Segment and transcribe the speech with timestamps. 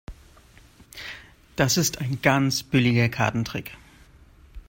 [1.55, 3.77] Das ist ein ganz billiger Kartentrick.